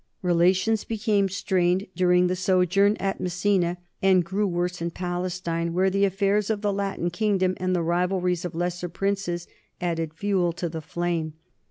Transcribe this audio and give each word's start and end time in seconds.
Relations 0.23 0.83
became 0.83 1.29
strained 1.29 1.85
during 1.95 2.25
the 2.25 2.35
sojourn 2.35 2.97
at 2.97 3.19
Messina 3.21 3.77
and 4.01 4.25
grew 4.25 4.47
worse 4.47 4.81
in 4.81 4.89
Palestine, 4.89 5.75
where 5.75 5.91
the 5.91 6.05
affairs 6.05 6.49
of 6.49 6.61
the 6.63 6.73
Latin 6.73 7.11
kingdom 7.11 7.53
and 7.57 7.75
the 7.75 7.83
rivalries 7.83 8.43
of 8.43 8.55
lesser 8.55 8.89
princes 8.89 9.45
added 9.79 10.11
fuel 10.15 10.53
to 10.53 10.67
the 10.69 10.81
flame. 10.81 11.33